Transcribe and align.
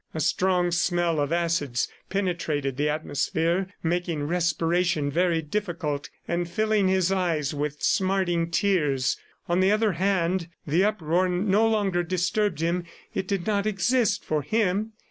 A 0.15 0.19
strong 0.19 0.71
smell 0.71 1.19
of 1.19 1.31
acids 1.31 1.87
penetrated 2.09 2.75
the 2.75 2.89
atmosphere, 2.89 3.67
making 3.83 4.23
respiration 4.23 5.11
very 5.11 5.43
difficult, 5.43 6.09
and 6.27 6.49
filling 6.49 6.87
his 6.87 7.11
eyes 7.11 7.53
with 7.53 7.83
smarting 7.83 8.49
tears. 8.49 9.17
On 9.47 9.59
the 9.59 9.71
other 9.71 9.91
hand, 9.91 10.47
the 10.65 10.83
uproar 10.83 11.29
no 11.29 11.67
longer 11.67 12.01
disturbed 12.01 12.61
him, 12.61 12.83
it 13.13 13.27
did 13.27 13.45
not 13.45 13.67
exist 13.67 14.25
for 14.25 14.41
him. 14.41 14.93